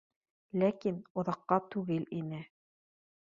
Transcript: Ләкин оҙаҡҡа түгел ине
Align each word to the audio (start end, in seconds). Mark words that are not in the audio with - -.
Ләкин 0.61 0.97
оҙаҡҡа 1.23 1.59
түгел 1.75 2.09
ине 2.23 2.41